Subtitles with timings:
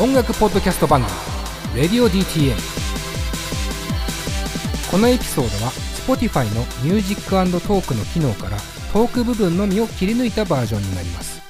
[0.00, 1.12] 音楽ポッドキャスト番組
[1.88, 2.56] 「Radio.DTM」
[4.90, 5.70] このエピソードは
[6.06, 8.56] Spotify のミュージックトークの機能から
[8.92, 11.40] トーク部分のみを切り抜いたバージョンになります。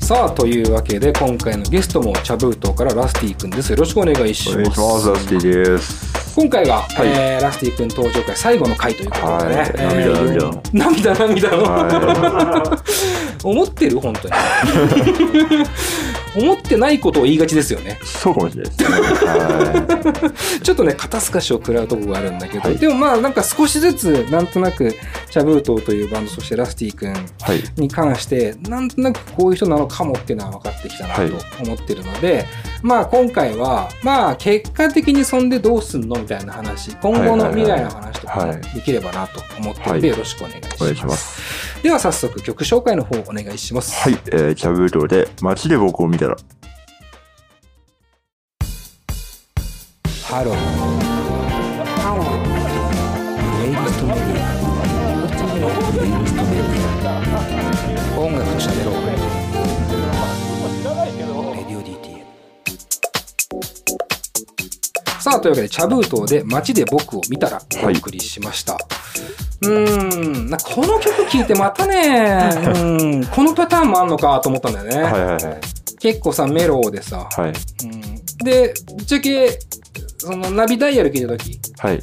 [0.00, 3.70] さあというわけで今回のゲストも茶封筒からラスティ君です。
[3.70, 4.58] よろしくお願いします。
[4.58, 5.08] お願いします。
[5.08, 6.14] ラスティです。
[6.36, 6.80] 今回が、い。
[7.00, 9.72] えーラスティ君登場会最後の回ということでね、はい。
[9.76, 10.74] えー涙。
[10.74, 12.82] 涙の涙涙の、は
[13.44, 14.00] 思ってる？
[14.00, 14.34] 本当に。
[16.36, 18.06] 思ってないことを言いがちですよねい。
[18.06, 18.96] そうかもしれないですね。
[18.96, 24.94] は ちょっとね肩透かしを食らうとこがあるんだけど、はいでもまあなんか少しずつなんとなく
[25.30, 27.14] 茶封筒というバンドそしてラスティ君い。
[27.40, 27.62] はい。
[27.76, 32.46] に関してなんとなくこういう人なのかもっていうのは分かってきたなとはい思ってるので、
[32.82, 40.58] まあ今回はまあ結果的にそんでどうすんのみたいな話今後の未来の話とかできればなと思ってるのではいよろしくお願
[40.92, 41.64] いします。
[41.82, 43.94] では早速曲紹介の方お願いします。
[44.02, 44.14] はい。
[44.26, 46.36] えー、茶封筒で街で僕を見たら。
[50.24, 50.54] ハロー。
[52.00, 52.26] ハロー。
[53.56, 54.54] プレイリストメディア。
[55.92, 58.18] プレイリストメディア。
[58.18, 58.94] 音楽と喋ろう。
[61.54, 62.24] Radio DTM。
[65.20, 68.76] さあ、というわけで、茶封筒で街で僕を見たらお送りしました。
[69.62, 75.02] うーん、なこの曲聴いてまたね、うん、このパターンもあんのかと思ったんだよね。
[75.02, 75.60] はいはいはい。
[76.04, 77.52] 結構さ、メローでさ、はい。
[77.84, 78.00] うん、
[78.44, 79.58] で、ぶっちゃけ、
[80.18, 82.00] そのナビダイヤル聞いた時はい。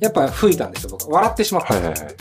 [0.00, 1.10] やっぱ吹いたんですよ、僕。
[1.10, 1.72] 笑ってしまった。
[1.72, 2.14] はいはいはい。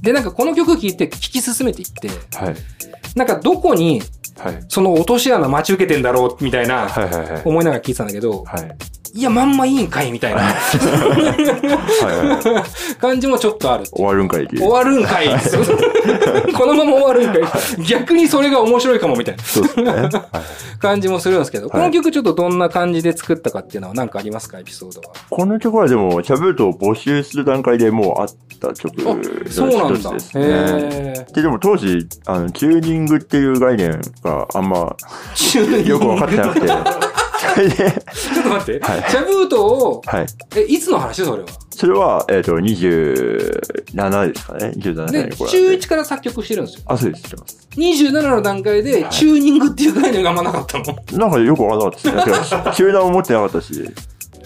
[0.00, 2.54] で、なんかこの曲聴いて聞き進めていって、はい。
[3.14, 4.00] なんかどこに
[4.38, 4.64] はい。
[4.70, 7.42] その落とし穴待ち受けてんだろうみたいなはいはいはい。
[7.44, 8.76] 思いながら聞いてたんだけど、はい。
[9.12, 10.54] いや、まんまいいんかいみたいなはい
[12.54, 12.96] はい。
[13.00, 13.84] 感じもちょっとある。
[13.86, 15.28] 終わるんかいっていう終わるんかい
[16.56, 17.38] このまま終わるんか
[17.78, 19.36] い逆にそれが面白いかもみたい
[19.82, 20.10] な。
[20.80, 25.14] 感じもするんですけど、この曲ちょっとどんな感じで作ったかっていうのは何かありますかエピソードは？
[25.28, 29.16] この曲はでも、茶封筒を募集する段階でもうあった曲のあ、
[29.50, 29.98] そうなんだ。
[29.98, 30.44] 一つですね。
[30.46, 35.86] へで、でも当時、あの、チューニングっていう概念があんまー。
[35.86, 36.66] よく分かってなくて、
[37.56, 38.84] ちょっと待って。
[38.84, 40.26] はい茶封筒を、はい。
[40.56, 41.24] え、いつの話？
[41.24, 41.48] それは。
[41.70, 45.78] それは、えっ、と、27ですかね？27歳で、中で。
[45.78, 46.82] 1から作曲してるんですよ。
[46.86, 47.68] あ、そうです、知ってます。
[47.76, 50.84] 27の段階で、チューニングっていう概念があんまなかったの。
[51.18, 52.32] なんかよくわからなかったですね。
[52.32, 53.72] なんか集団を持ってなかったし。
[53.82, 53.86] へ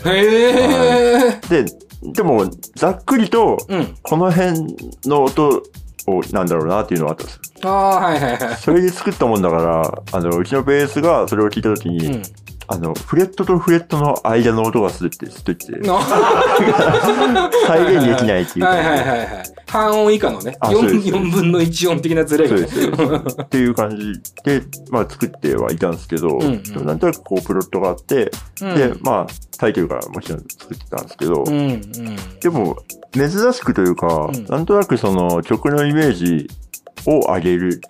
[0.04, 1.40] え。
[1.48, 1.64] で、
[2.12, 3.96] でも、ざっくりと、うん。
[4.02, 4.76] この辺
[5.06, 5.62] の音
[6.06, 7.40] を、なんだろうなっていうのはあったんですよ。
[7.64, 8.56] ああ、はいはいはい。
[8.56, 12.22] それで作ったもんだから、あの、うちのベースがそれを聞いたときに、うん。
[12.66, 15.88] あの、フレットとフレットの間の音がするってずっと言って
[17.66, 19.28] 再現できないっていうか、いはいはいはい。
[19.66, 20.56] 半音以下のね。
[20.60, 22.66] あそうで 4, す4分の1音的なズレがね。
[23.42, 24.12] っていう感じ
[24.44, 28.30] で、まあ作ってはいたんですけど、んうんでもなんとなくこうプロットがあって、
[28.62, 29.26] うんで、まあ
[29.58, 31.80] タイトルからもちろん作ってたんですけど、うんうん。
[32.40, 32.76] でも
[33.12, 36.48] 珍しくというか、んなんとなくその曲のイメージ
[37.06, 37.80] を上げる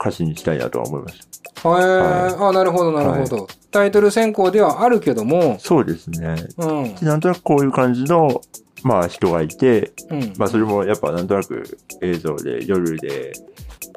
[0.00, 1.34] 歌詞にしたいなとは思いました。
[1.70, 2.36] へえ。
[2.38, 3.48] あなるほどなるほど。
[3.70, 6.36] タイトル選考ではあるけども、そうですね。
[6.58, 6.94] うん。
[6.94, 8.42] でなんとなくこういう感じの、
[8.82, 10.32] まあ人がいて、うん。
[10.36, 13.32] まあそれもやっぱなんとなく映像で夜で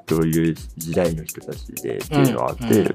[0.07, 2.87] どういう時代の人たちでっていうのはあって、うんうん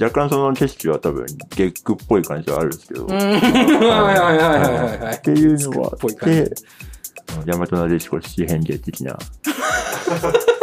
[0.00, 1.26] 若干その景色は多分
[1.56, 3.10] ゲックっぽい感じはあるんですけど、うん。
[3.10, 5.20] はいはいはいはいはいっ。
[5.20, 6.52] ていうのはあって、
[7.46, 9.18] 大和なでしこ七変化的な。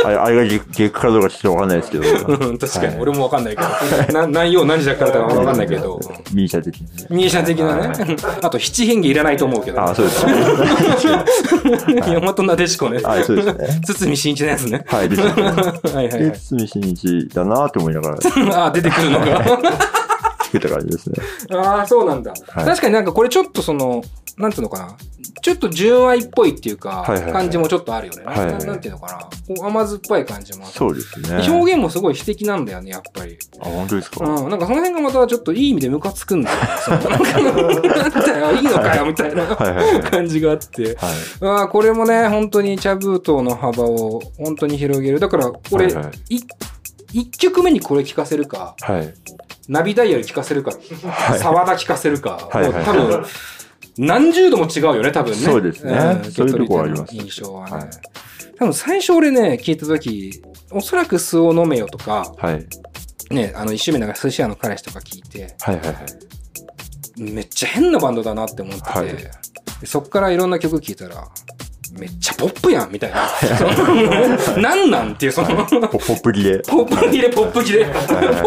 [0.06, 2.04] あれあれがゲッゲックかどうかちょっとわかんないですけど、
[2.48, 4.20] う ん確かに、はい俺もわかんないけど。
[4.22, 6.00] な何曜何時だからかわかんないけど。
[6.34, 7.08] ミーシャ的なね。
[7.10, 7.94] ミーシャ的なね。
[8.42, 9.82] あと、七変化いらないと思うけど。
[9.82, 12.02] あ、そうですね。
[12.02, 13.00] 大和なでしこね。
[13.02, 13.82] はい、そうですね。
[13.86, 14.84] 堤真一のやつね。
[14.88, 15.32] はい、ですね。
[15.34, 15.44] はい
[15.96, 16.32] はいはで、い。
[16.32, 19.26] 堤真一だなと思いながらあ、出てくるのが。
[20.52, 21.18] た感じですね。
[21.52, 24.04] ああ、そうなんだ、はい、確かになんかこれちょっとその、
[24.38, 24.98] なんていうのかな。
[25.42, 28.24] ちょっと純愛っぽいっていうか、感じもちょっとあるよね。
[28.26, 29.66] はいはい、なんていうのかな。
[29.66, 30.78] 甘酸っぱい感じもあって。
[30.78, 31.48] そうですね。
[31.48, 33.38] 表現もすごい素的なんだよね、やっぱり。
[33.62, 34.26] あ、本当ですか？
[34.26, 34.50] うん。
[34.50, 36.64] なんかその辺がまたちょっといい意味でムカつくんだよ、ね。
[36.88, 40.96] なか、いいのかよ、みたいな、い、感じがあって。
[41.42, 45.20] はい、あこれもね、本当に茶封筒の幅を本当に広げる。
[45.20, 46.42] だから、これ、はいはい、
[47.14, 49.14] 1曲目にこれ聴かせるか、はい、
[49.68, 50.72] ナビダイヤル聴かせるか、
[51.40, 53.26] 沢田聴かせるか、はい、もう多分、
[53.98, 55.38] 何十度も違うよね、多分ね。
[55.38, 56.22] そうですね。
[56.32, 57.16] そういうとこあります。
[57.16, 57.76] 印象はね。
[57.78, 57.90] はい、
[58.58, 62.66] 多分最初俺ね、聞いた時、おそらく酢を飲めよとか、はい、
[63.34, 65.94] ね、あの、一周目なんか寿司屋の彼氏とか聞いて、はいはいは
[67.18, 71.28] い、めっちゃ変なバンドだなって思ってて、はい、そっからいろんな曲聴いたら、
[71.94, 73.30] めっちゃポップやんみたいな。
[74.58, 76.60] なんなんっていう、その、ポポップ切れ。
[76.60, 77.86] ポップ切れ、ポップ切れ。
[77.86, 78.00] ポ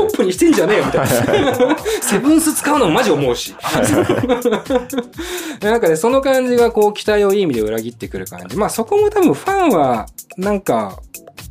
[0.07, 1.77] ップにしてんじゃねえよ、みたいな。
[2.03, 3.55] セブンス使うのもマジ思うし。
[5.61, 8.57] なんかね、その感じがこう、期待をいい意味で裏切ってくる感じ。
[8.57, 10.99] まあそこも多分ファンは、なんか、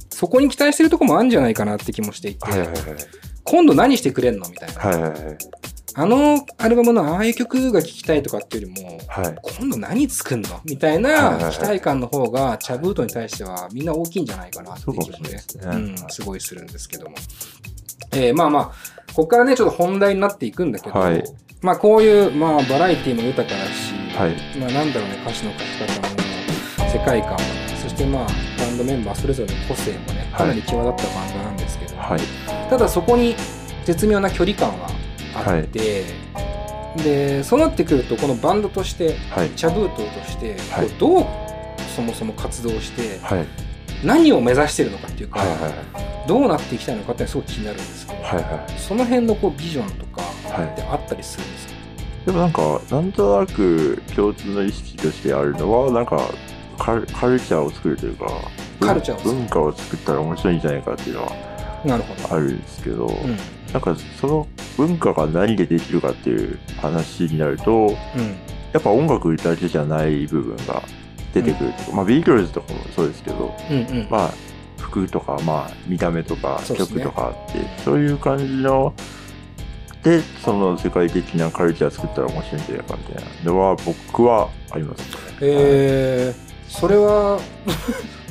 [0.09, 2.77] そこに期待してるとこもあるんじゃないかなって気もしていて、はいはいはい。
[3.44, 4.47] 今度何してくれんの？
[4.50, 4.81] みたいな。
[4.81, 5.38] はいはいはい。
[6.00, 9.36] あのアルバムのああいう曲が聴きたいとかっていうよりも、はい。
[9.60, 10.62] 今度何作んの？
[10.63, 15.63] みたいない期待感の方が、チャブートに対してはみんな大きいんじゃないかなってそう気もねしれないですね。
[15.66, 17.18] うん、すごいするんですけども。
[18.13, 18.66] えーまあまあ、
[19.13, 21.24] ここからね、ちょっと本題になっていくんだけど、はい
[21.62, 27.44] まあこういう、まあバラエティも豊かだし、はいまあなんだろうね、歌詞の書き方も、世界観もね、
[27.84, 32.19] そしてまあバンドメンバーそれぞれの個性もね、かなり際立ったバンドなんですけど、はい。
[32.69, 33.36] ただそこに
[33.84, 34.88] 絶妙な距離感は
[35.45, 36.03] あって、
[37.03, 39.50] でそうなってくるとこのバンドとしてはい。
[39.51, 41.25] チャブートとして、はいどう
[41.95, 43.45] そもそも活動してはい。
[44.03, 48.36] 何を目指してるのかっていうか、はいはいどうなっていきたいのかってすごい気になるんですけど、はい。
[48.36, 52.25] はいはその辺のこうビジョンとかはいってあったりするんですか、い。
[52.27, 56.21] でもなんか、なんとなく共通の意識としてあるのは、なんか、
[56.77, 58.27] カルチャーを作るというか、
[58.80, 61.31] カルチャー文化を作ったら面白いんじゃないかっていうのは
[61.83, 62.35] なるほど。
[62.35, 63.38] あるんですけど、うん
[63.74, 67.95] なんかその文化が何でできるかっていう話になると、うん。
[68.71, 70.83] やっぱ音楽だけじゃない部分が
[71.33, 74.07] 出てくる、まあビートルズとかもそうですけど、うんうん。
[74.10, 74.33] まあ
[74.77, 78.94] 服とか、まあ見た目とか曲とかあって、そういう感じの、
[80.04, 85.16] で、その世界的なカルチャー作ったら面白いんじゃないかみたいなのは僕はありますね。
[85.42, 87.39] えー、それは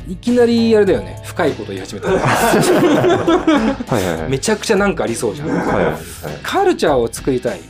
[0.08, 1.20] いきなりあれだよね。
[1.22, 2.10] 深いこと言い始めた。
[2.10, 2.16] ね
[3.86, 4.30] はいはいはい。
[4.30, 5.96] めちゃくちゃなんかありそうじゃん、はいはいはい。
[6.42, 7.60] カルチャーを作りたい、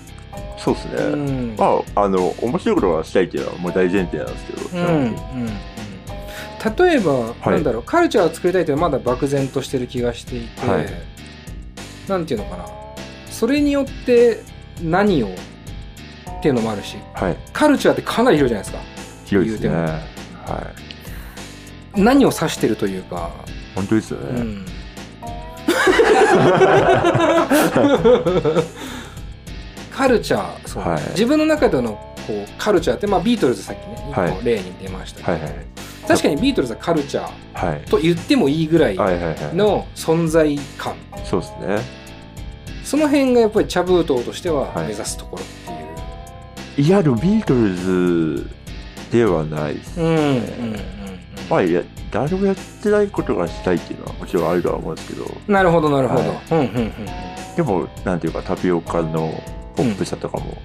[0.57, 0.93] そうですね。
[1.03, 1.55] うん。
[1.59, 5.47] まあ、あの、面白いことがしたいっていうのはもう大前提なんですけど、うんうんうん。
[6.87, 7.51] 例えば、はい。
[7.51, 7.83] なんだろう。
[7.83, 10.87] カルチャーを作りたいというのはまだ漠然としてる気がしていて、はい。
[12.09, 12.67] なんていうのかな。
[13.31, 14.43] それによって
[14.81, 15.31] 何をっ
[16.41, 16.97] ていうのもあるし。
[17.15, 17.37] はい。
[17.53, 18.83] カルチャーってかなり広いじゃないですか。
[19.25, 19.75] 広いですね。
[19.75, 20.88] はい。
[21.99, 23.31] 何を指してるというか、
[23.75, 24.41] 本当ですよね。
[24.41, 24.65] うん。
[29.91, 31.03] カルチャーそう、はい。
[31.11, 31.93] 自分の中での
[32.27, 35.55] こうカルチャーって、まあ、ビートルズさっきね一個はい例に出ましたけど、はいはい
[36.07, 37.81] 確かにビートルズはカルチャーはい。
[37.85, 39.55] と言ってもいいぐらいはいはいはい。
[39.55, 40.95] の存在感、
[41.25, 41.79] そうですね。
[42.83, 44.87] その辺がやっぱりチャブートとしてははい。
[44.87, 45.47] 目指すところっ
[46.77, 48.49] ていう、いや、でもビートルズ
[49.11, 50.01] ではないです。
[50.01, 50.43] うんうんうんうん
[51.51, 56.31] まあ、いや、誰もやってないことがしたいっていうのはもちろんあるとは思うんですけど、なるほどなるほど、はい。
[56.51, 56.93] うんうんうん
[57.57, 59.35] でも、なんていうか、タピオカの
[59.75, 60.57] ポップさとかも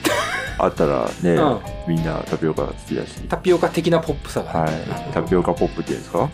[0.58, 1.58] あったらね、うん。
[1.86, 4.70] みんなタピオカ好きだし、タピオカ的なポップさが、はい、
[5.12, 6.30] タピオカポップっていうんですか？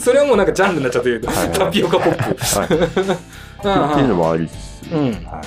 [0.04, 1.48] それはもうなんかジャンルになっちゃってるけど、はい。
[1.52, 2.34] タピオカポップ。
[2.34, 2.34] い。
[2.34, 4.52] っていうのもありつ
[4.88, 5.04] つ、うん。
[5.24, 5.40] は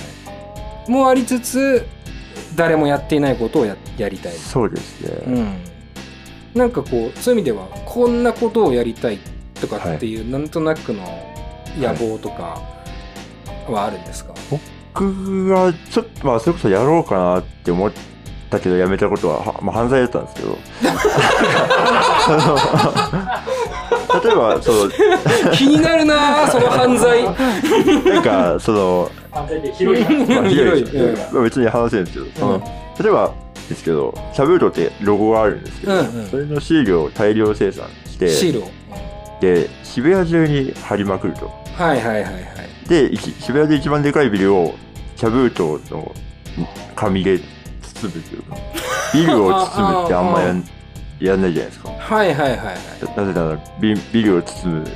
[0.88, 1.85] い、もありつつ
[2.56, 5.09] 誰もやっていないことをややりたい、そうですね。
[5.27, 5.53] うん、
[6.57, 9.19] なんかこうそういう意味ではこんなことをやりたい
[9.62, 11.04] とかっていう、なんとなくの
[11.77, 12.62] 野望とか
[13.69, 17.92] はあるんですか、僕はちょっと、まあ、それこそやろうかなって思っ
[18.50, 20.57] たけど、やめたことは、はまあ、犯罪だったんですけど。
[24.24, 24.89] 例えば、その、
[25.54, 27.24] 気になるなあその犯罪。
[27.24, 30.09] なんか、その、完全に広いな。
[30.42, 30.85] まあ、広い
[31.44, 32.61] 別に話せるんですけど、その
[32.99, 33.31] 例えば
[33.68, 36.28] ですけど、シャブートってロゴがあるんですけど、うんうん。
[36.28, 38.69] それのシールを大量生産して、シールを、
[39.42, 41.52] で、渋谷中に貼りまくると。
[41.76, 42.90] はいはいはいはい。
[42.90, 44.76] で、渋谷で一番でかいビルを、
[45.16, 46.14] シャブートの
[46.95, 47.40] 紙で
[47.81, 48.57] 包むというか、
[49.14, 50.64] ビルを包むってあんまやん
[51.19, 51.90] やんないじゃないですか。
[51.90, 52.78] はいはいはいはい。
[53.18, 54.88] なぜならビ、ビルを包む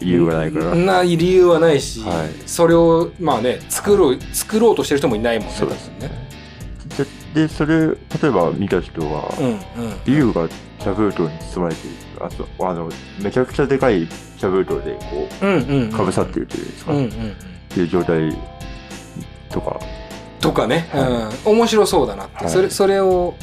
[0.00, 0.74] 理由がないから。
[0.74, 2.28] な理由はないし、はい。
[2.46, 6.31] それをまあね作ろう作ろうとしてる人もいないもんねそうです多分ね
[7.34, 9.46] で、でそれ、例えば見た人は、うん
[9.84, 9.94] うん。
[10.04, 11.96] ビルがシャブートに包まれている。
[12.20, 15.28] あと、あの、めちゃくちゃでかいシャブートで、こ
[15.92, 16.96] うかぶさってるというんですか、っ
[17.68, 18.36] ていう状態
[19.50, 19.80] とか、
[20.40, 22.50] とかね、はうん、面白そうだなって、はい。
[22.50, 23.34] それそれを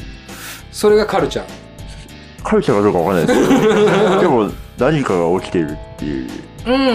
[0.70, 1.46] それがカルチャー？
[2.42, 6.28] カルチャーかどうかわかんないですけど、 でも何かが起きてるっていう、
[6.66, 6.86] うんうんう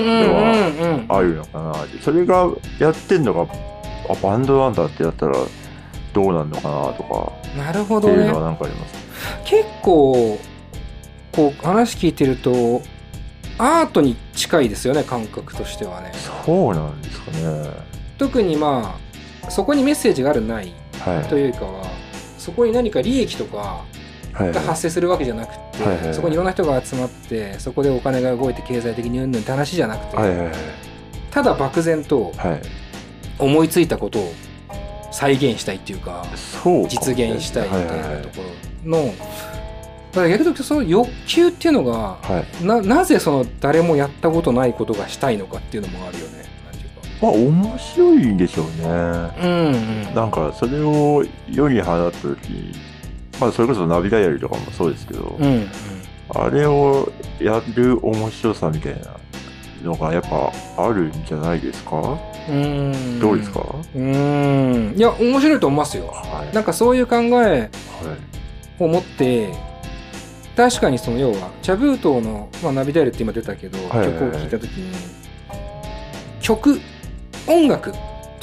[0.98, 1.76] んあるのかな。
[2.02, 2.48] それが
[2.80, 3.42] やってんのが、
[4.10, 5.36] あ、バンドなんだってやったら、
[6.16, 8.96] どうなんのかなとか、なるほどねっていうのはなんかあります。
[9.44, 10.40] 結構
[11.34, 12.82] こう話聞いてると
[13.58, 16.12] アートに近いですよね感覚としてはね
[16.46, 17.70] そうなんですかね。
[18.18, 18.98] 特にま
[19.46, 21.24] あそこにメッセージがあるないはい。
[21.28, 21.84] というかは
[22.38, 23.84] そこに何か利益とか
[24.34, 30.56] が発生するわけじゃなくて、はいはいはいそこにいろんな人が集まってそこでお金が動いて経済的にうんぬんって話じゃなくて、はいはいはい
[31.32, 32.62] ただ漠然とはい
[33.38, 34.34] 思いついたことを
[35.16, 38.44] 再現したいっていうかそうか実現したいみたいははなとこ
[38.84, 42.66] ろの、だから逆に言うとその欲求っていうのがはい。
[42.66, 46.44] ななぜその誰もやったことないことがしたいのかっていうのもあるよね。
[47.22, 48.72] まあ面白いんでしょうね。
[48.84, 50.14] うんうん。
[50.14, 52.74] なんかそれを世に放った時に
[53.40, 55.70] まあそれこそナビダイヤルとかもそうですけど、うんうん。
[56.30, 59.16] あれをやる面白さみたいな
[59.82, 63.20] のがやっぱあるんじゃないですか、うん。
[63.20, 63.64] どうですか、
[63.96, 64.94] うん。
[64.96, 66.08] いや面白いと思いますよ。
[66.08, 66.56] はい。
[66.56, 67.70] なんかそういう考えは
[68.80, 68.84] い。
[68.84, 69.50] を持って
[70.56, 74.20] 確かにその要はチャブートの、まあ、ナビダイヤルって今出たけど、はいはいはい。
[74.20, 74.92] 曲を聴いた時に
[76.42, 76.80] 曲
[77.48, 77.94] 音楽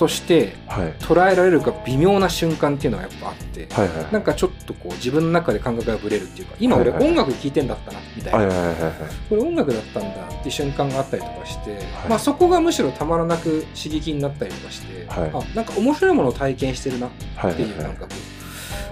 [0.03, 0.93] としてはい。
[0.99, 8.93] 捉えられるか微妙な瞬間っていうのはやっぱあって、はいはいなんかちょっとこう自分の中で感覚がぶれるっていうか今俺はいはい音楽聴いてんだったなみたいな、はいはいはいはい
[9.29, 11.75] これ音楽だったんだっていう瞬間があったりとかして、い。
[12.09, 15.31] まあ、そこがむしろたまらなく刺激になったりとかして、はい。
[15.33, 18.13] あなんか面白いものを体験してるなっはいていう感覚、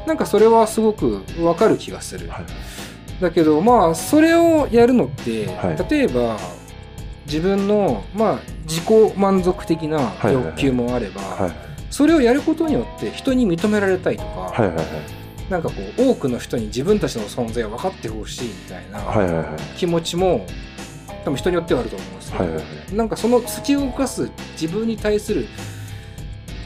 [0.07, 2.45] なんかそれはすごくわかる気がする、はい。
[3.21, 5.91] だけどまあそれをやるのって、はい。
[5.91, 6.39] 例えば
[7.31, 8.85] 自分のまあ自己
[9.17, 11.53] 満足的なはいはい欲求もあれば、はい。
[11.91, 14.87] それをやることによって人に認められたいとか、はいはいはい。
[15.51, 19.47] なんかこう多くの人に自分たちの存在を分かってほしいみたいなはいはいはい。
[19.77, 20.47] 気持ちも
[21.25, 22.95] 多分人によってはあると思うんですけど、はいはいはい。
[22.95, 25.47] なんかその突き動かす自分に対する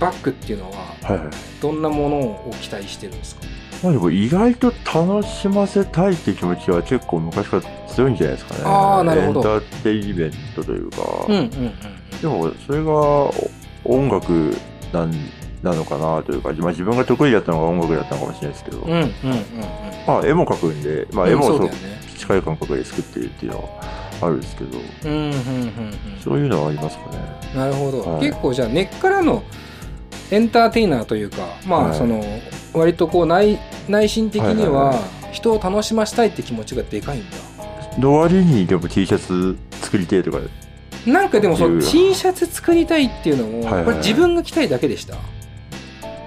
[0.00, 1.28] バックっていうのははいはい。
[1.62, 3.42] どんなものを期待してるんですか？
[3.83, 8.61] まあでも意外と楽しませたいっていう気持ちは結構昔から強いんじゃないですかね。
[8.64, 9.40] あーなるほど。
[9.40, 10.97] エンターテインメントというか。
[11.28, 11.73] うんうんうん
[12.23, 13.50] でもそれがお
[13.85, 14.57] 音楽
[14.93, 15.12] なん
[15.62, 19.12] なのかなというか、まあ、自分が得意だったのが音楽だったのかもしれないですけど、うんうんうんうん。
[20.07, 21.71] まあ絵も描くんで、まあ、うん絵もそうね。
[22.16, 23.64] 近い感覚で作ってるっていうのは
[24.23, 26.21] あるんですけど、うんうんうんうん。
[26.23, 27.19] そういうのはありますかね。
[27.54, 28.21] なるほど、はい。
[28.23, 29.43] 結構じゃあ根っからの
[30.31, 31.99] エンターテイナーというかまあはい。
[31.99, 32.25] その
[32.75, 34.95] 割とこう内内心的には
[35.33, 37.37] 人を楽しませたいって気持ちがでかいんだ
[37.99, 40.38] の割にでも T シャツ作りてえとか、
[41.07, 45.16] なんかでもそのいう T シャツ作りたいっていうのも、これ自分が着たいだけでした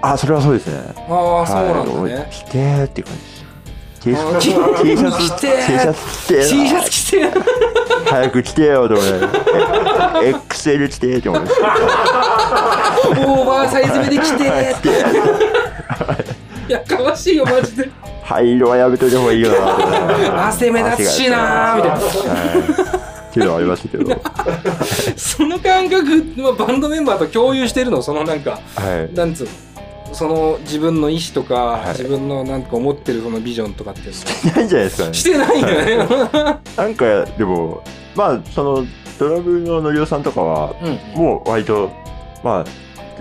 [0.00, 0.94] あ、それはそうですね。
[1.08, 2.28] ああ、そうなんだはいね。
[2.30, 3.38] 着てーって感じ。
[4.00, 7.32] T シャツ、T シャツ、着てー T シャツ着てー T シャツ着て
[8.08, 9.10] 早く着てよと思って。
[10.54, 11.50] XL 着てーって思って。
[13.26, 15.67] オーバーサイズ目で着てって。
[16.68, 17.88] い や、かわしいよ、マジで。
[18.24, 20.48] 灰色はやめといた方がいいよな。
[20.48, 21.96] 汗目立つしなーみたいな。
[21.96, 22.00] は
[22.94, 24.10] いっていうのはありましたけど。
[24.10, 24.20] は
[25.16, 28.58] その感覚、まあ、バンドメンバーと共有してるの、そのなんか、
[29.12, 29.14] い。
[29.14, 29.50] なんつうの？
[30.14, 34.14] その自分の意思とか、はい自分のなんか思ってるそのビジョンとかっていう
[34.46, 35.14] のないんじゃないですかね。
[35.14, 35.98] してないよね。
[36.76, 37.82] なんか、でも、
[38.16, 38.86] まあ、その、
[39.18, 41.20] ドラムののりおさんとかは、うん。
[41.20, 41.90] もう割と、
[42.42, 42.64] まあ、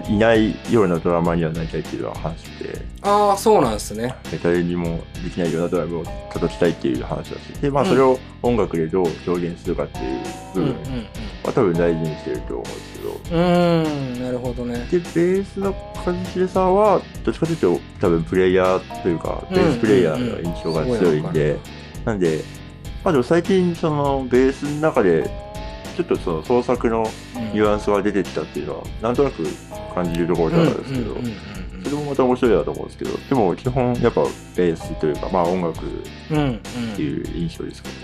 [0.09, 4.15] いないようなドラマにはなりたいっていうのは話して、ああ、そうなんですね。
[4.43, 10.47] 誰にもできないようなドラムを叩きたいっていう話だし、で、まあ、それを音楽でどう表現するかっていう。
[10.57, 10.75] 部分
[11.43, 14.87] は多分大事にしてると思うんですけど、うん、なるほどね。
[14.91, 21.57] で、ベースの一茂さんは、どっちかというと、多分プレイヤーというか、ベースプレイヤーの印象が強いんで、
[22.05, 22.43] なんで、
[23.03, 25.29] まあでも最近、その、ベースの中で、
[25.95, 27.09] ちょっとその創作の
[27.53, 29.43] ニュアンスが出てきたっていうのは、なんとなく
[29.93, 31.33] 感じるところではあるんですけど、うんうんうん
[31.83, 34.23] それもまた面白いなと思うんですけど、でも基本やっぱ
[34.57, 35.89] ベースというか、まあ音楽っ
[36.31, 36.59] うんうん
[36.95, 37.95] ていう印象ですかね。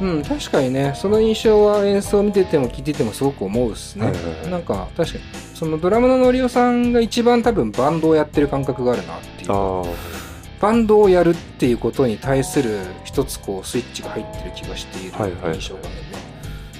[0.00, 4.50] うん、確かにねその印象は演奏を見てても聞いててもすごく思うっすね、はいはいはい。
[4.52, 5.24] なんか確かに
[5.54, 9.52] そのドラムののりおさんが一番多分バンドをやってる感覚があるなっていう。
[9.52, 9.82] あ
[10.58, 15.54] バンドをやるっていうことに対する一つこうスイッチが入ってる気がしているはいはい。
[15.56, 16.00] 印象があるね、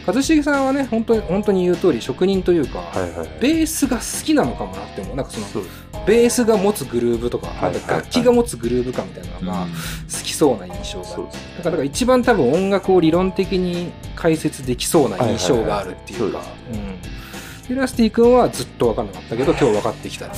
[0.07, 3.29] 一茂さんはね本当に本当に言う通り職人というか、あ、はいはいはい。
[3.41, 5.65] ベースが好きなのかもなって思うなんかその。
[6.07, 9.77] ベースが持つグルーブとか,、はいはいなんか楽器が持つグルーブ感みたいなのがうん好
[10.23, 11.65] きそうな印象があるそうですね。
[11.65, 16.99] だから一番多分音楽を理論的に解説できそうな印象があるっていうかはいうん
[17.69, 20.27] でラスティ君はずっと分かんなかったけど今日分かってきた。
[20.27, 20.31] あ、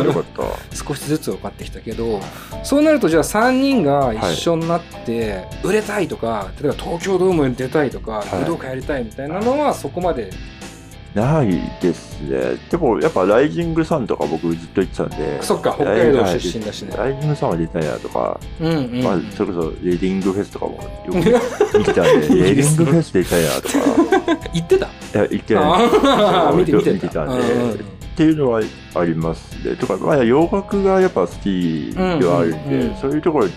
[0.00, 0.42] よかった。
[0.76, 2.20] 少しずつ分かってきたけど
[2.62, 8.36] そうなるとじゃあ3人が一緒になって売れたいとか、例えば東京ドームに出たいとか、い。
[8.38, 10.30] 武道館やりたいみたいなのはそこまで
[11.14, 11.48] ない
[11.80, 12.56] ですね。
[12.70, 16.96] でもやっぱライジングさんとか僕ずっと言ってたんで、そっか北海道出身だしね。
[16.96, 19.02] ライジングさんは出たいなとか、うんうん、うん。
[19.04, 20.72] まあ、それこそレディングフェスとかも
[21.06, 21.14] よく
[21.78, 24.86] 見てたんで、レディングフェス出たいなとか、 い言ってた？
[25.18, 25.64] や、言ってない。
[25.64, 26.54] あー。
[26.58, 27.34] 見て見て見てたんで。
[27.34, 27.70] うんうん。
[27.74, 27.76] っ
[28.16, 28.60] ていうのは
[28.94, 29.74] ありますね。
[29.76, 32.96] とか、まあ、洋楽がやっぱ好きではあるんで、うんうんうん。
[32.96, 33.48] そういうところ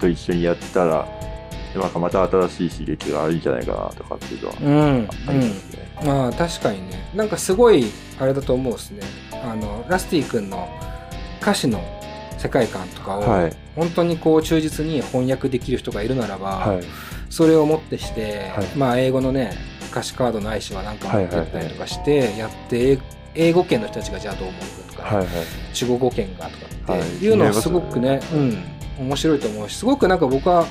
[0.00, 1.06] と一緒にやったら、
[1.78, 4.64] なんかまた新しい刺激があるんじゃないかなとかっていうのはう
[5.00, 5.92] んありますね。
[6.00, 7.86] うんまあ確かにねなんかすごい
[8.18, 9.02] あれだと思うですね
[9.32, 10.68] あのラスティ君の
[11.40, 11.80] 歌詞の
[12.38, 13.56] 世界観とかを、はい。
[13.74, 16.84] 本当にこう忠実に翻訳できる人がいるならば、はい。
[17.30, 19.56] それをもってして、はいまあ英語のね
[19.90, 22.98] 歌詞カードないしはなんか持ってったりとかしてやって、英
[23.34, 24.60] 英語圏の人たちがじゃあどう思う
[24.92, 25.24] かとか、はい。
[25.24, 25.26] はい。
[25.72, 30.66] 中国語圏がとかってはいいうのはすごくね、うん、面白いと思うしすごくなんか僕は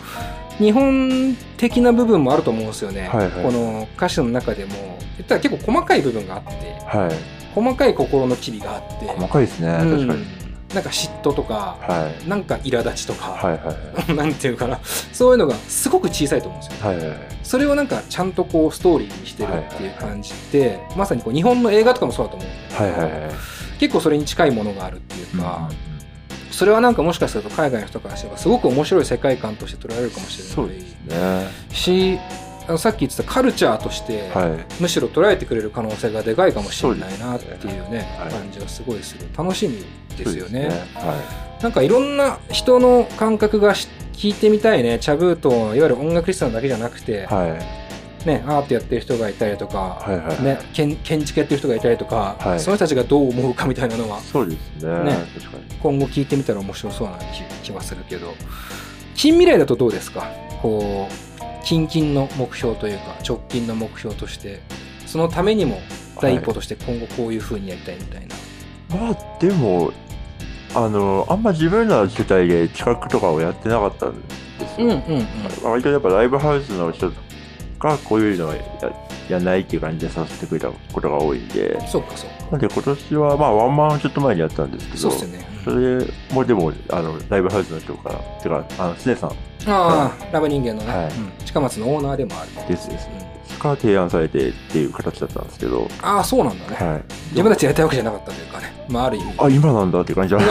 [0.59, 4.71] 日本的な部分もあると思うんですよね、はいはいこの歌詞の中でも
[5.17, 6.51] 言ったら結構細かい部分があって
[6.85, 7.43] はい。
[7.53, 9.67] 細かい心の機微があって細かいですね。
[9.67, 10.43] うん確かに。
[10.73, 12.27] なんか嫉妬とか、はい。
[12.27, 13.75] なんか苛立ちとか、はいは
[14.09, 16.97] い なんていうかなそういうのがすごく小さいと思うんですよはい。
[16.97, 17.17] はいはい。
[17.43, 23.31] それをなんかちゃんとこうストーリーにしてるっていう感じって、まさにこう日本の映画とかもそうだと思うんだけどはいはいはい。
[23.79, 25.69] 結構それに近いものがあるっていうか、
[26.53, 31.47] それはなんかもしかすると海外の人からすればすごく面白い世界観として捉えられるかもしれそうないですね。
[31.71, 32.19] し
[32.67, 34.81] あのさっき言ってたカルチャーとして、はい。
[34.81, 39.83] むしろ捉えてくれる可能性がでかいかもしれないなっていうねはい感じがすごいする楽しみ
[40.15, 47.33] ですよねそうはなんかいろんな人の感覚がし聞いてみたいねチャブートいわゆる音楽リスナーだけじゃなくて、い。
[47.33, 47.82] はい。
[48.25, 52.59] ね、アートやってる人がいたりとか、はいはいね、建建築やってる人がいたりとか、はい。
[52.59, 55.03] その人たちがどう思うかみたいなのはそうですね。
[55.03, 55.63] ね確かに。
[55.81, 58.33] 今後聞いてみたら面白そうな気気はするけど。
[59.15, 60.27] 近未来だとどうですか？
[60.61, 64.61] こう近々の目標というか直近の目標として
[65.05, 65.79] そのためにも
[66.19, 68.35] 第一歩として今後こういうふうにやりたいみたいな、
[68.97, 69.91] まあ、でも、
[70.73, 74.87] あの、あんま自分らの世代で企画とかをやってなかったんですよ。
[74.87, 74.97] うん、うん
[75.63, 75.71] うん。
[75.71, 77.11] 割とやっぱライブハウスの人
[77.89, 78.59] がこういうのをや
[79.29, 82.51] やんないっていう感じでさせてくれたことが多いんで、そうかそうか。
[82.51, 89.33] なんで今年は、まあ、ワンマンちょっと前にやったんですけど、そうっすよね、それもでも、あの、ライブハウスの人から、てか、あの、スネさんあ
[89.65, 91.05] あラブ人間のね、はい。
[91.07, 91.31] うん。
[91.45, 93.09] 近松のオーナーでもある、ですです。
[93.17, 97.03] うんから提案されてっていう形だったんですけど、ああそうなんだね、はい。
[97.31, 98.85] 自分たちやりたいわけじゃなかったというかね。
[98.89, 99.33] まあある意味。
[99.37, 100.41] あ、今なんだっていう感じは。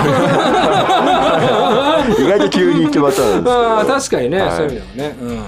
[2.18, 3.52] 意外と急に言ってまったんですけど。
[3.76, 4.56] ああ確かにね、はい。
[4.56, 5.16] そういう意味ではね。
[5.20, 5.44] うん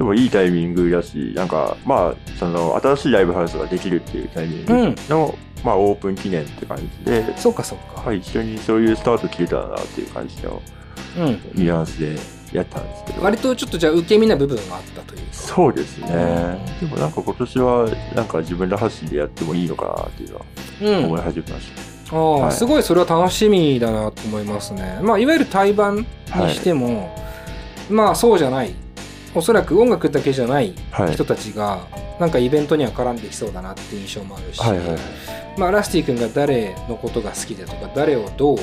[0.00, 10.62] でもいいタイミングだし、なんか、まあ、その、新しいライブハウスができるっていうタイミングの、まあ、オープン記念って感じで、そうかそうか、はい、一緒にそういうスタート切れたらなっていう感じの
[11.18, 12.16] うんニュアンスで
[12.50, 13.22] やったんですけど。
[13.22, 16.06] 割とちょっとじゃあ受け身な部分があったというそうですね。
[16.06, 20.44] うんでもなんか今年は、なんか自分ら発信でやってもいいのかなっていうのは
[20.80, 21.70] うん思い始めまし
[22.08, 22.16] た。
[22.16, 24.98] ああ、はいすごいそれは楽しみだなと思いますね。
[25.02, 26.04] まあ、いわゆる対バンに
[26.54, 27.14] しても、
[27.90, 28.74] まあそうじゃない。
[29.34, 31.12] おそらく音楽だけじゃないはい。
[31.12, 31.86] 人たちが、
[32.18, 34.98] なんかイベントには絡んできそうだなって印象もあるし、はいはいはい。
[35.56, 38.58] まあラスティ君が誰のことが好きでとか、誰をどう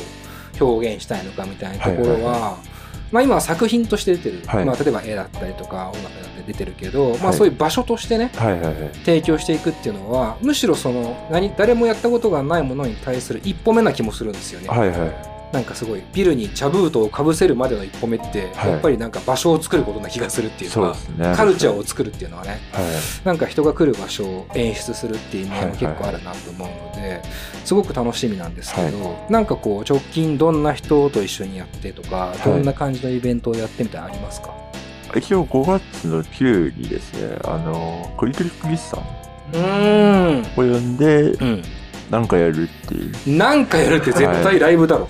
[0.59, 2.77] 表現したいのかみたいなところは、はいはい
[3.09, 4.41] まあ今は作品として出てる。
[4.45, 8.91] はいまあ例えば絵だったりとか音楽だったり出てるけど、まあはいそういう場所としてね、はいはいはい。
[9.05, 15.36] 提供していくっていうのはむしろその何誰もやったことがないものに対する一歩目な気もするんですよね、はいはい。
[15.53, 18.71] なんかすごいビルに茶ブートをかぶせるまでの一歩目って、はい。
[18.71, 21.33] やっぱりなんか場所を作ることな気がするっていうかね。
[21.35, 22.83] カルチャーを作るっていうのはねはい。
[23.23, 25.77] なんか人が来る場所を演出するっていう意味合いもはい。
[25.77, 27.21] 結構あるなと思うので、
[27.63, 32.39] すごく楽しみなんですけど、なんかこう直近どんな人と一緒にやってとか、い。
[32.43, 34.53] どんな感じのイベントをやってみたいなのありますか？
[35.15, 38.99] 一応5月の9にですね、あの、クリクリクリスさん。
[39.53, 39.53] を
[40.57, 41.63] 呼んで、うん
[42.09, 43.37] なんかやるっていう。
[43.37, 45.07] なんかやるって絶対ライブだろ、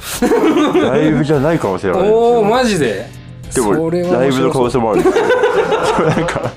[0.81, 2.43] ライブじゃないかもしれないおおよ。
[2.43, 3.07] マジで？
[3.53, 5.03] でも、それはライブの可能性もある。
[5.03, 5.13] なん
[6.27, 6.51] か、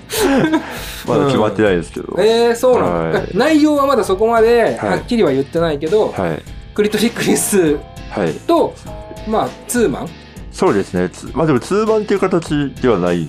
[1.07, 2.17] まだ決まってないですけど。
[2.19, 6.43] えー、そうなの、はい内容はまだそこまではいはっきりは言ってないけど、はい。
[6.75, 7.79] クリトリクリス
[8.11, 8.33] はい。
[8.47, 8.75] と
[9.29, 10.09] まあツーマン？
[10.53, 11.09] そうですね。
[11.11, 13.29] つまあでも、通版っていう形ではない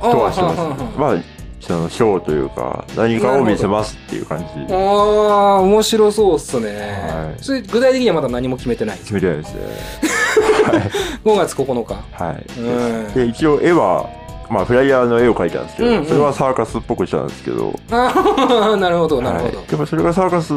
[0.00, 0.58] とはしてます。
[0.98, 1.16] まあ、
[1.62, 4.44] その、ショーというか、何かを見せますっていう感じ。
[4.44, 7.42] あー面白そうっすね、はい。
[7.42, 8.98] それ具体的にはまだ何も決めてない。
[8.98, 9.60] 決めてないですね。
[11.24, 11.94] 5月9日。
[12.12, 12.60] はい。
[12.60, 13.14] うん。
[13.14, 14.08] で、一応絵は、
[14.50, 16.06] まあ、フライヤーの絵を描いたんですけど、うんうん。
[16.06, 20.52] それはサーカスっぽくしたんですけど、ああなるほどなるほど、はいでもそれがサーカス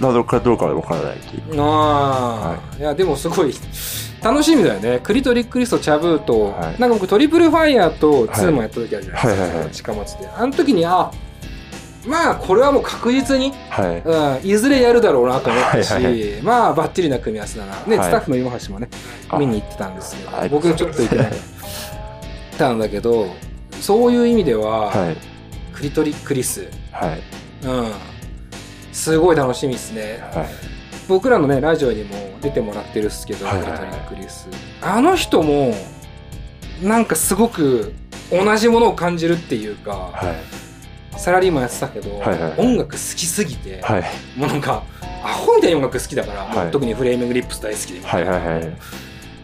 [0.00, 1.60] なのかどうかは分からないっていう。
[1.60, 3.52] ああ、い、やでもすごい
[4.26, 5.00] 楽しみだよね。
[5.02, 6.80] クリトリックリストチャブーと、はい。
[6.80, 9.58] なんか僕トリプルファイヤーとツーマンやった時あるじゃないですか、はいはいはい。
[9.60, 10.28] はい近松で。
[10.28, 11.10] あの時にあ
[12.06, 14.42] まあこれはもう確実に、はい。
[14.42, 18.06] うん、いずれやるだろうなと思ったし、はいはいまあバッチリな組み合わせだな、ねはい。
[18.08, 18.88] スタッフの今橋もね
[19.28, 20.30] あ見に行ってたんですよ。
[20.30, 20.48] はい。
[20.48, 21.30] 僕ちょっと行 って
[22.58, 23.28] たんだけど
[23.80, 25.16] そういう意味では、はい。
[25.74, 27.22] クリトリックリス、はい。
[27.64, 27.92] うん、
[28.92, 30.20] すごい楽しみですね。
[30.32, 30.75] はい。
[31.08, 34.48] 僕らのねラジオにも出てもらってるっすけど、はいはいはいクリトリックリス
[34.82, 35.74] あの人も
[36.82, 37.94] なんかすごく
[38.30, 41.18] 同じものを感じるっていうか、はい。
[41.18, 44.04] サラリーマンやってたけど、はいはいはい音楽好きすぎて、はい。
[44.36, 44.82] もうなんか
[45.24, 48.76] アホみたいに音楽好きだから、はい特にフレーミングリップス大好きで、はいはいはい。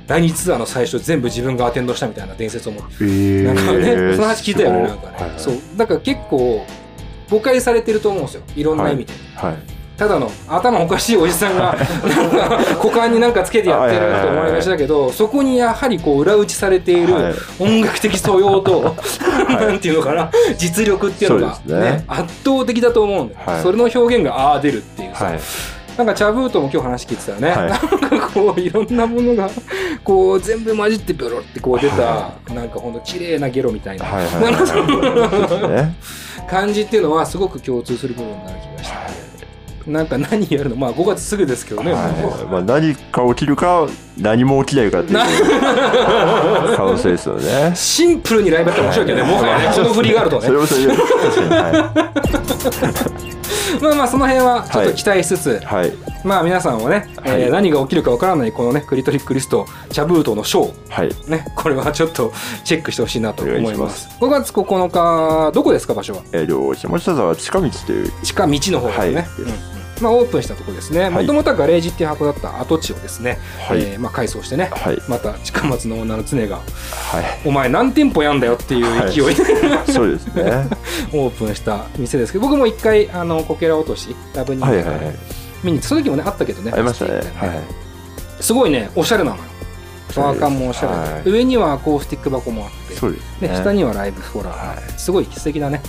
[0.06, 5.16] 来日ツアーの最初全部自分がアテンドしたみたいな伝説を持ってえーなんかね、その話聞いたよね、なんかね。
[5.16, 5.54] はいはいそう。
[5.76, 6.66] だから結構、
[7.30, 8.42] 誤解されてると思うんですよ。
[8.54, 9.12] いろんな意味で。
[9.36, 9.56] はい。
[10.02, 11.76] ただの頭おかしいおじさんが、
[12.82, 18.96] 股間になんかつけてやってると思いがちだけど、そこにやはりこう裏打ちされているはい音楽的素養と、
[19.48, 23.40] なんていうのかな、実力っていうのがねね、圧倒的だと思うんだよ。
[23.46, 25.26] はいそれの表現がああ出るっていうさ。
[25.26, 25.40] はい。
[25.96, 27.50] なんかチャブートも今日話聞いてたよね。
[27.50, 29.48] はいなんかこういろんなものが
[30.02, 34.54] こう全部混じってビョロってこう出た、はなんかほんと綺麗なゲロみたいな、はいはいはい。
[34.66, 35.94] そうですね。
[36.48, 38.96] 感じっていうのはすごく共通する部分になる気がして、
[39.86, 40.76] なんか何やるの？
[40.76, 42.12] まあ5月すぐですけどね、はい。
[42.50, 45.18] まあ何か起きるか、何も起きないかっていう
[46.76, 47.72] 可能性ですよね。
[47.74, 50.58] シンプルにライブやって面白いけどね、もはやね、この振りがあるとねそれ。
[50.58, 51.48] もそれで、確かに。
[51.50, 53.31] は
[53.80, 55.64] まあまあその辺はちょっと期待しつつ、い。
[55.64, 55.92] はい。
[56.24, 61.30] まあ皆さんもね、えーはい何が起きるかわからないこのね、クリトリックリスト、チャブートのショー、はい。
[61.30, 62.32] ね、これはちょっと
[62.64, 63.84] チェックしてほしいなと思いま。
[63.84, 66.22] ます5月9日、どこですか、場所は？
[66.32, 69.04] えっと、下北沢近道という、地下道の方ですね。
[69.04, 71.08] はいうんうんまあオープンしたところですね。
[71.10, 74.98] もともとはガレージっていう箱だった跡地をですね、はいえーまあ改装してね、はい。
[75.08, 76.62] また近松の女の常が、は
[77.44, 79.42] お前何店舗やんだよっていう勢いで、
[79.88, 79.92] い。
[79.92, 80.42] そうですね。
[81.14, 85.16] オープンした店ですけど、僕も一回、あの、こけら落とし、ラブニーはいはいはい。
[85.62, 86.72] 見に行って、その時もね、あったけどね。
[86.72, 87.22] ありましたね。
[87.22, 87.60] ステーキはい。
[88.40, 89.42] すごいね、おしゃれなのよ。
[90.20, 91.30] バーカンもおしゃれで、はい。
[91.30, 93.56] 上にはアコースティック箱もあって、そうですでね。
[93.56, 94.92] 下にはライブフォラー、はい。
[94.98, 95.82] すごい素敵なね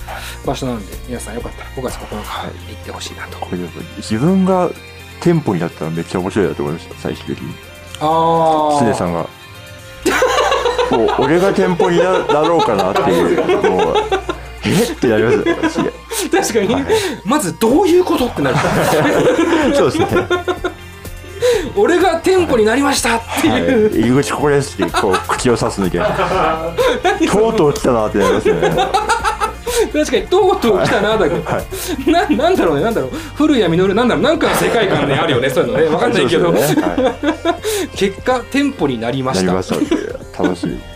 [0.44, 4.70] 場所なんで皆さんよかったら5月9日はい行ってほしいなと、これでも自分が
[5.20, 7.54] 店舗になったらめっちゃ面白いなと思いました、最終的に。
[8.00, 9.26] ああスネさんが。
[10.90, 13.96] もう俺が店舗にななろうかなっていう、もう、
[14.64, 14.82] え？
[14.92, 15.78] ってなります。
[16.30, 16.84] 確かに、
[17.24, 18.56] まずどういうことってなる。
[19.74, 20.06] そうですね。
[21.76, 23.62] 俺が店舗になりましたってはい。
[23.62, 25.98] いう、入り口ここですって、こう、口を刺す抜け。
[27.28, 28.70] とうとう来たなってなりますよね。
[29.92, 31.42] 確かにとうとう来たなだけど、
[32.10, 33.10] ななんだろうねなんだろう。
[33.36, 34.24] 古谷実なんだろう。
[34.24, 35.50] なんかの世界観であるよね。
[35.50, 36.60] そういうのね分かんないけど、ね。
[36.60, 37.14] は
[37.94, 39.52] 結果店舗になりました。
[39.52, 39.62] 楽
[40.56, 40.93] しみ。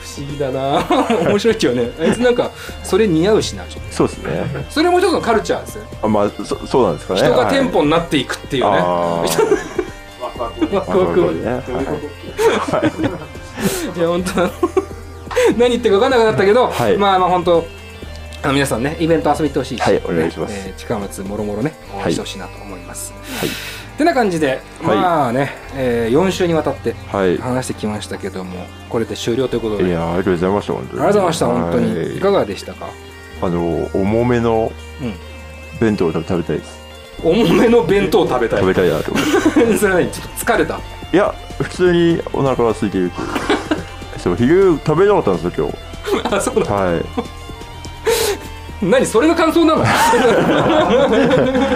[0.00, 0.84] 不思議だな。
[1.28, 2.50] 面白いけどねあいつなんか
[2.82, 4.64] それ似合うしなちょっそうですね。
[4.68, 5.74] とそれも一つのカルチャーです？
[5.76, 7.20] よあまあ、そそうなんですかね。
[7.20, 10.74] 人が店舗舗になっていくっていうね、あー。
[10.74, 11.20] ワクワク。
[11.20, 11.22] い。
[13.98, 14.50] いや本当。
[15.56, 16.96] 何言ってるか分かんなくなったけど、はい。
[16.96, 17.64] まあまあ本当
[18.42, 19.78] あの皆さんねイベント遊びに行ってほしい。
[19.78, 20.52] し、はいお願いします。
[20.52, 23.48] ねえー近松もろもろね応援してほしいなと思います、はい
[24.00, 27.36] てな感じで、はいまあね、え4週にわたってはい。
[27.38, 31.02] 話してきましたけどもこれで終了ということでいや、ありがとうございました、本当に。
[31.02, 32.88] ありがとうございました本当に、はいい、かがでしたか？
[33.42, 35.14] あの、重めのうん
[35.80, 36.78] 弁当を食べたいです。
[37.24, 39.24] 重めの弁当を食べたい食べたいなと思っ
[39.70, 39.76] て。
[39.78, 40.10] それは何？
[40.10, 40.80] ちょっと疲れた？
[41.12, 43.28] いや、普通にお腹が空いているという。
[44.20, 45.72] そう、昼食べなかったんですよ、
[46.24, 46.72] あそうだ今日。
[46.72, 47.39] はい。
[48.82, 49.82] 何それが感想なの？
[49.84, 49.94] いや、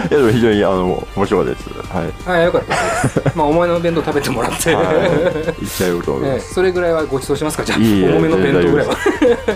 [0.08, 1.68] でも非常に、あの、面白かったです。
[1.92, 2.12] はい。
[2.38, 2.74] はいよかった
[3.20, 4.86] ですまあ重めの弁当食べてもらって、はい。
[4.86, 6.54] 行っちゃおうと思いええます。
[6.54, 7.64] それぐらいはご馳走しますか？
[7.64, 8.96] じゃあいいえ重めの弁当ぐらいは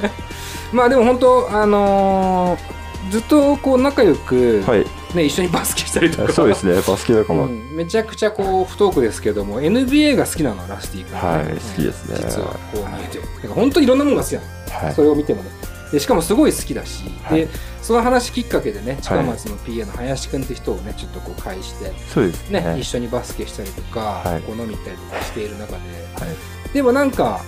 [0.73, 2.79] まあでも本当あのー
[3.11, 4.85] ずっとこう仲良く、はい。
[5.15, 7.45] ね、一緒にバスケしたりとかそうですね、バスケ仲間。
[7.45, 14.47] うんめちゃくちゃこう不トークですけども NBA が好きなのはラスティ君、はい好きですね実はこう見えてだから本当にいろんなものが好きなの、
[14.85, 15.01] はいそ。
[15.03, 15.49] れを見てもね
[15.92, 17.48] でしかもすごい好きだし、はいで
[17.83, 22.79] その話きっかけでね近松の PA の林君って人をねちょっとこう介してそうですねね。
[22.79, 26.72] 一緒にバスケしたりとか、はいこう飲み行ったりとかしている中で、はい。
[26.74, 27.40] でもなんか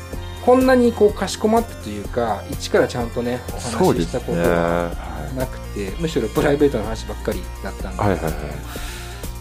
[0.46, 3.52] こんなにこうかしこまってというか一からちゃんとねお。
[3.52, 7.96] 話ししたことははなくて、むしろプライベートの話ばっかりだったんい。
[7.96, 8.32] で、はいはいはい。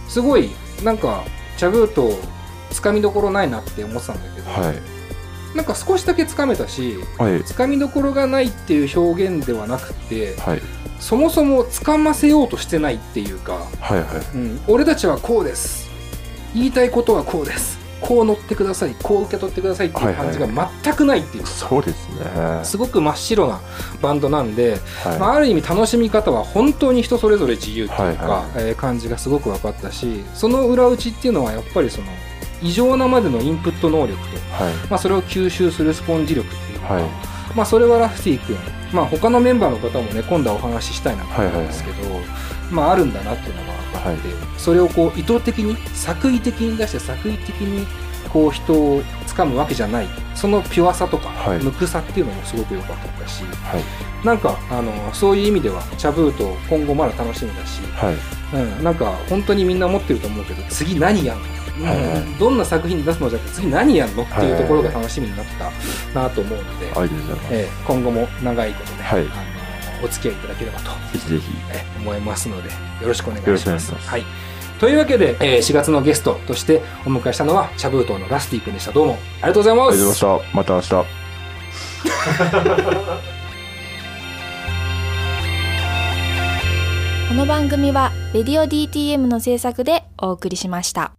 [0.09, 0.49] すごい
[0.83, 1.23] なんか
[1.57, 2.11] チャブーと
[2.71, 4.98] つかみどころないなって思ってたんだけど、はい。
[5.55, 7.43] なんか少しだけつかめたしはい。
[7.43, 10.61] つかみどころがないっていう表現ではなくてはい。
[10.99, 14.37] そもそもつかませようとしてないっていうか、はいはい。
[14.37, 15.89] うん、俺たちはこうです
[16.53, 20.47] 言いたいことはこうですこう乗ってくださいこう受け取ってくださいっていう感じが
[20.83, 22.61] 全くないっていうか、そうですね。
[22.63, 23.59] すごく真っ白な
[24.01, 25.19] バンドなんで、はい。
[25.19, 32.07] まあ、ある意味楽しみ方は本当に人それぞれ自由っていうか、はいはいえー感じがすごく分かったしその裏打ちっていうのはやっぱりその
[32.61, 34.73] 異常なまでのインプット能力と、はい。
[34.89, 37.03] まあ、それを吸収するスポンジ力っていうのが、はい。
[37.55, 38.57] まあ、それはラフティ君、
[38.93, 41.95] まあ、他のメンバーの方もね今度はお話ししたいなと思うんですけど、
[42.71, 47.87] まあ、あるんだなっていうのが分かって、はいそれをこう意図的に作為的に出して作為的に
[48.29, 49.01] こう人を
[49.39, 54.25] かむわけじゃないそのピュアさとか、はい無垢さっていうのもすごく良かったしはい。
[54.25, 58.15] なんかあのそういう意味ではチャブート今後まだ楽しみだし、はい。
[58.51, 64.23] うん、なんか本当にみんな思ってると思うけど次何やんの、はいはいうんどんな作品に出すのじゃなくて次何やんの？
[64.23, 65.45] っていうところが楽しみになっ
[66.13, 66.87] たなと思うので。
[67.51, 69.31] えー今後も長いことね、はいあの
[70.01, 71.43] お付き合いいただければと、ぜひぜひ。
[71.71, 72.75] えー思いますのでよ
[73.07, 73.65] ろしくお願いします。
[73.67, 74.23] 願いしますはい
[74.79, 80.57] というわけで、えー4月のゲストとしてお迎えしたのはチャブートのラスティ君でしたどうもありがとうございあますりがとうございました。
[80.57, 81.09] また明日。
[87.29, 91.18] この番組はレディオ DTM の制作でお送りしました。